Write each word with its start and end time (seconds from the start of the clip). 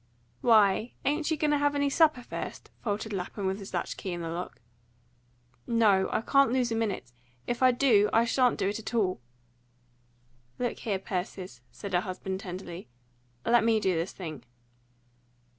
"Why, 0.41 0.93
ain't 1.05 1.29
you 1.29 1.37
going 1.37 1.51
to 1.51 1.59
have 1.59 1.75
any 1.75 1.87
supper 1.91 2.23
first?" 2.23 2.71
faltered 2.83 3.13
Lapham 3.13 3.45
with 3.45 3.59
his 3.59 3.71
latch 3.71 3.97
key 3.97 4.13
in 4.13 4.21
the 4.21 4.31
lock. 4.31 4.59
"No. 5.67 6.09
I 6.11 6.21
can't 6.21 6.51
lose 6.51 6.71
a 6.71 6.75
minute. 6.75 7.11
If 7.45 7.61
I 7.61 7.69
do, 7.69 8.09
I 8.11 8.25
shan't 8.25 8.57
do 8.57 8.67
it 8.69 8.79
at 8.79 8.95
all." 8.95 9.21
"Look 10.57 10.79
here, 10.79 10.97
Persis," 10.97 11.61
said 11.71 11.93
her 11.93 12.01
husband 12.01 12.39
tenderly, 12.39 12.87
"let 13.45 13.63
me 13.63 13.79
do 13.79 13.93
this 13.93 14.11
thing." 14.11 14.43